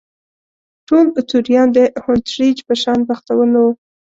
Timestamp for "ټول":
0.87-1.05